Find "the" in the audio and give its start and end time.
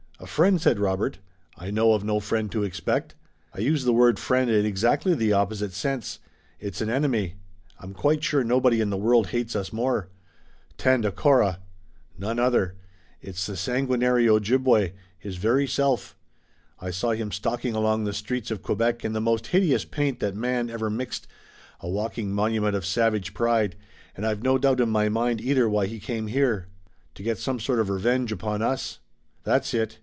3.87-3.91, 5.15-5.33, 8.91-8.97, 13.47-13.57, 18.03-18.13, 19.13-19.19